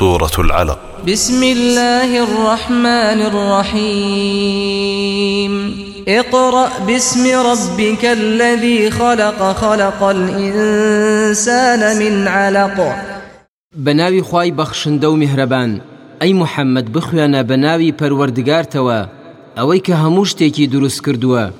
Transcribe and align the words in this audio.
سورة 0.00 0.36
العلق. 0.38 0.78
بسم 1.08 1.42
الله 1.42 2.24
الرحمن 2.24 3.20
الرحيم. 3.30 4.72
اقرأ 6.08 6.68
باسم 6.86 7.24
ربك 7.50 8.04
الذي 8.04 8.90
خلق 8.90 9.52
خلق 9.52 10.02
الإنسان 10.02 11.98
من 11.98 12.28
علق. 12.28 12.96
بەناوی 13.76 14.22
خوای 14.22 14.50
بەخشندە 14.50 15.16
و 15.16 15.23
میهرەبان 15.23 15.80
ئەی 16.22 16.34
محمد 16.34 16.98
بخوێنە 16.98 17.42
بەناوی 17.42 17.94
پەروەردگارتەوە 18.02 19.06
ئەوەی 19.56 19.80
کە 19.86 19.90
هەموو 19.90 20.24
شتێکی 20.24 20.66
دروست 20.66 21.00
کردووە 21.06 21.50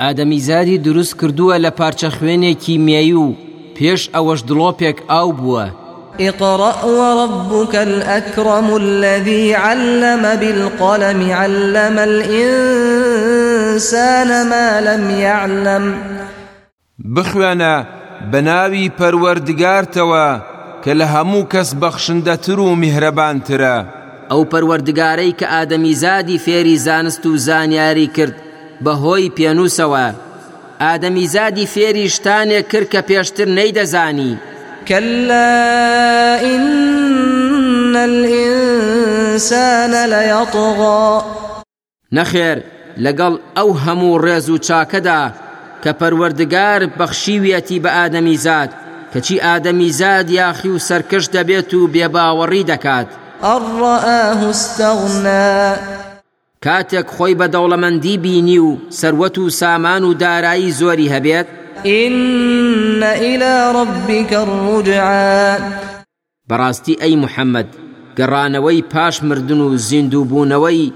ئادەمیزادی 0.00 0.78
دروست 0.78 1.14
کردووە 1.20 1.58
لە 1.64 1.70
پارچە 1.78 2.08
خوێنێکی 2.16 2.78
میایی 2.78 3.12
و 3.12 3.34
پێش 3.76 4.02
ئەوەش 4.14 4.40
دڵۆپێک 4.48 4.98
ئاو 5.10 5.32
بووە 5.32 5.87
اقرأ 6.20 6.84
وربك 6.84 7.74
الأكرم 7.76 8.76
الذي 8.76 9.54
علم 9.54 10.22
بالقلم 10.22 11.30
علم 11.30 11.98
الإنسان 11.98 13.48
ما 14.48 14.80
لم 14.80 15.10
يعلم. 15.10 15.94
بخوێنە 16.98 17.86
بەناوی 18.32 18.90
پەروەردگارتەوە 18.98 20.28
کە 20.84 20.92
لە 20.98 21.06
هەموو 21.14 21.48
کەس 21.52 21.70
بەخشندەتر 21.82 22.58
و 22.58 22.76
میهرەبانترە. 22.82 23.76
ئەو 24.30 24.42
پەروەردگارەی 24.52 25.36
کە 25.38 25.46
ئادەمیزادی 25.54 26.38
فێری 26.38 26.76
زانست 26.86 27.26
و 27.26 27.36
زانیاری 27.36 28.06
کرد 28.16 28.36
بەهۆی 28.84 29.32
پێنووسەوە. 29.36 30.06
ئادەمیزادی 30.80 31.66
فێری 31.74 32.08
شتانێک 32.14 32.66
کرد 32.72 32.88
کە 32.92 33.00
پێشتر 33.08 33.48
نەیدەزانی. 33.58 34.32
كلا 34.88 36.40
إن 36.54 37.96
الإنسان 37.96 39.92
ليطغى. 40.10 41.22
نەخێر 42.12 42.58
لەگەڵ 43.04 43.32
ئەو 43.56 43.70
هەموو 43.84 44.20
ڕێز 44.24 44.48
و 44.50 44.58
چاکەدا 44.58 45.22
کە 45.82 45.90
پەروەردگار 46.00 46.80
بەخشیویەتی 46.98 47.82
بە 47.84 47.90
ئادەمیزاد 47.96 48.70
کەچی 49.12 49.36
ئادەمیزاد 49.46 50.26
یاخی 50.30 50.68
و 50.68 50.78
سەرکەش 50.78 51.24
دەبێت 51.36 51.70
و 51.74 51.88
بێباوەڕی 51.94 52.64
دەکات. 52.70 53.08
أن 53.44 53.62
رآه 53.80 54.40
استغنى. 54.50 55.76
کاتێک 56.64 57.06
خۆی 57.16 57.34
بە 57.40 57.46
دەوڵەمەندی 57.54 58.16
بینی 58.24 58.58
و 58.58 58.78
سەروەت 59.00 59.38
و 59.38 59.50
سامان 59.50 60.04
و 60.04 60.14
دارایی 60.14 60.72
زۆری 60.72 61.12
هەبێت 61.14 61.46
إن 61.86 63.02
إلى 63.02 63.72
ربك 63.72 64.32
الرجعى. 64.32 65.58
بەڕاستی 66.50 66.94
ئەی 67.02 67.16
محەممەد 67.24 67.68
گەڕانەوەی 68.18 68.82
پاش 68.92 69.22
مردن 69.22 69.60
و 69.60 69.76
زیندووبوونەوەی 69.88 70.92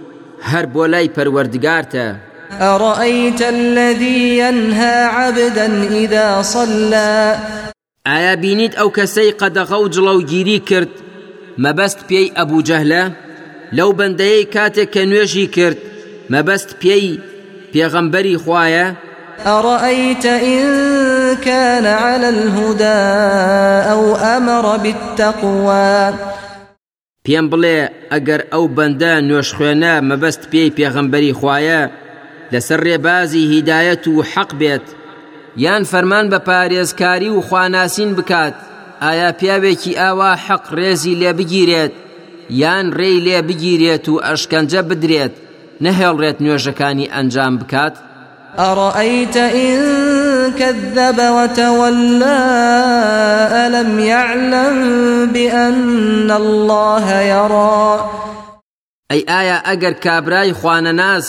هەر 0.51 0.65
بۆ 0.75 0.85
لای 0.93 1.11
پەروەردگارتە 1.17 2.07
أرأيت 2.61 3.43
الذي 3.43 4.39
ينهى 4.39 4.95
عبدا 5.05 5.67
إذا 5.91 6.43
صلى؟ 6.43 7.37
ئایا 8.07 8.37
بینیت 8.37 8.75
ئەو 8.77 8.89
کەسەی 8.99 9.35
قەدەغە 9.41 9.79
و 9.81 9.91
جڵەوگیری 9.95 10.59
کرد؟ 10.69 10.93
مەبەست 11.59 12.01
پێی 12.09 12.33
ئەبوو 12.37 12.63
جەهلە 12.69 13.05
لەو 13.73 13.91
بەندەیەی 13.99 14.51
کاتێک 14.55 14.89
کە 14.95 15.03
نوێژی 15.11 15.47
کرد؟ 15.57 15.79
مەبەست 16.33 16.71
پێی 16.81 17.21
پێغەمبەری 17.73 18.41
خوایە 18.43 18.87
أرأيت 19.47 20.27
إن 20.27 20.63
كان 21.37 21.87
على 21.87 22.29
الهدى 22.29 23.03
أو 23.93 24.17
أمر 24.17 24.77
بالتقوى؟ 24.77 26.15
پێم 27.29 27.47
بڵێ 27.51 27.79
ئەگەر 28.13 28.41
ئەو 28.53 28.65
بەندە 28.77 29.15
نوێش 29.29 29.49
خوێنە 29.57 29.95
مەبەست 30.09 30.43
پێی 30.51 30.75
پێغەمبەری 30.77 31.37
خوایە 31.39 31.83
لەسەر 32.53 32.81
ڕێبازی 32.87 33.49
هیدایەت 33.53 34.05
و 34.09 34.23
حەق 34.33 34.51
بێت. 34.61 34.87
یان 35.57 35.85
فەرمان 35.85 36.27
بە 36.33 36.39
پارێزکاری 36.49 37.29
و 37.29 37.41
خواناسین 37.41 38.15
بکات 38.15 38.55
ئایا 39.03 39.31
پیاوێکی 39.39 39.99
ئاوا 40.01 40.33
حەق 40.47 40.65
ڕێزی 40.77 41.19
لێ 41.21 41.33
بگیرێت 41.39 41.93
یان 42.63 42.87
ڕێی 42.99 43.19
لێ 43.27 43.39
بگیرێت 43.49 44.05
و 44.09 44.21
ئەشکەنجە 44.27 44.83
بدرێت 44.89 45.35
نەهێڵڕێت 45.85 46.39
نوێژەکانی 46.45 47.11
ئەنجام 47.15 47.55
بکات؟ 47.61 47.95
أرأيت 48.59 49.37
إن 49.37 49.79
كذب 50.53 51.19
وتولى 51.19 52.39
ألم 53.53 53.99
يعلم 53.99 54.77
بأن 55.27 56.31
الله 56.31 57.21
يرى؟ 57.21 58.11
ئەی 59.13 59.25
ئایا 59.29 59.59
ئەگەر 59.69 59.95
کابرای 60.05 60.53
خوانەناس 60.53 61.27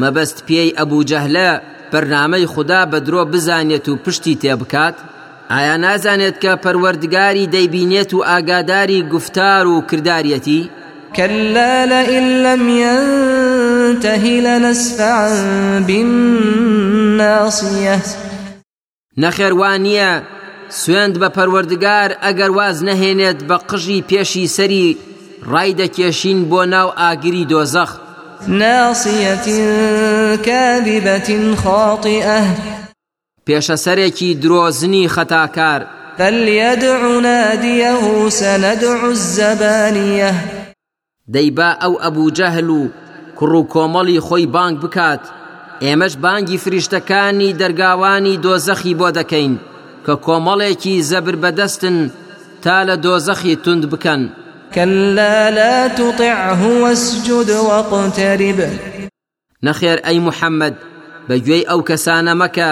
مەبەست 0.00 0.38
پێی 0.46 0.74
ئەبوو 0.78 1.06
جەهلە 1.10 1.50
بەرنامەی 1.92 2.50
خوددا 2.52 2.82
بە 2.92 2.98
درۆ 3.06 3.22
بزانێت 3.32 3.86
و 3.88 3.96
پشتی 4.04 4.38
تێبکات 4.42 4.96
ئایا 5.52 5.76
نازانێت 5.84 6.36
کە 6.42 6.52
پەروەردگاری 6.64 7.50
دەیبینێت 7.54 8.10
و 8.14 8.24
ئاگاداری 8.28 9.06
گفتار 9.12 9.66
و 9.66 9.84
کردارەتی 9.90 10.62
كلا 11.18 11.86
لئن 11.86 12.42
لم 12.42 12.68
ينته 12.68 14.24
لنسفعا 14.26 15.28
بالناصية. 15.86 17.58
نەخێوانە 19.22 20.22
سوێند 20.70 21.14
بە 21.20 21.28
پەروەردگار 21.36 22.10
ئەگەر 22.24 22.50
واز 22.58 22.78
نەهێنێت 22.88 23.40
بە 23.48 23.56
قژی 23.68 24.04
پێشی 24.10 24.46
سەری 24.56 24.96
ڕای 25.52 25.72
دەکێشین 25.80 26.38
بۆ 26.50 26.62
ناو 26.74 26.88
ئاگری 27.00 27.44
دۆزەخ. 27.50 27.90
ناصية 28.48 29.46
كاذبة 30.46 31.54
خاطئة. 31.64 32.42
پێشەسەرێکی 33.46 34.30
درۆزنی 34.42 35.08
خەتاکار. 35.14 35.80
فليدع 36.18 37.00
ناديه 37.20 38.28
سندع 38.28 39.04
الزبانية. 39.04 40.57
دەیبا 41.34 41.70
ئەو 41.82 41.94
ئەبوو 42.02 42.34
جەهل 42.38 42.68
و 42.70 42.82
کوڕ 43.38 43.52
و 43.58 43.68
کۆمەڵی 43.72 44.18
خۆی 44.26 44.46
بانگ 44.54 44.76
بکات. 44.84 45.22
ئێمەش 45.84 46.14
بانگی 46.24 46.58
فریشتەکانی 46.64 47.56
دەرگاوانی 47.60 48.40
دۆزەخی 48.44 48.94
بۆ 49.00 49.08
دەکەین 49.18 49.54
کە 50.04 50.14
کۆمەڵێکی 50.24 51.04
زەبر 51.10 51.36
بەدەستن 51.42 51.98
تا 52.62 52.76
لە 52.88 52.96
دۆزەخی 53.04 53.54
تند 53.64 53.84
بکەن. 53.92 54.22
كلا 54.74 55.50
لا 55.58 55.88
تطعه 55.88 56.62
واسجد 56.82 57.50
واقترب. 57.50 58.60
نەخێر 59.66 59.98
ئەی 60.06 60.18
محەممەد 60.26 60.76
بەگوێی 61.28 61.68
ئەو 61.68 61.80
کەسانە 61.88 62.34
مەکە 62.42 62.70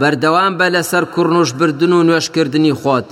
بەردەوام 0.00 0.52
بە 0.58 0.66
لەسەر 0.74 1.04
کوڕنوش 1.14 1.50
بردن 1.58 1.92
و 1.92 2.06
نوێشکردنی 2.08 2.78
خۆت. 2.80 3.08